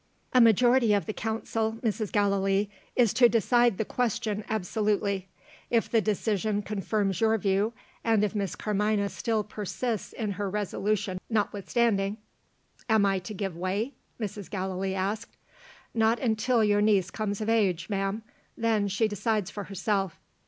[0.33, 2.11] "A majority of the council, Mrs.
[2.11, 5.27] Gallilee, is to decide the question absolutely.
[5.69, 11.21] If the decision confirms your view, and if Miss Carmina still persists in her resolution
[11.29, 12.17] notwithstanding"
[12.89, 14.49] "Am I to give way?" Mrs.
[14.49, 15.37] Gallilee asked.
[15.93, 18.23] "Not until your niece comes of age, ma'am.
[18.57, 20.19] Then, she decides for herself."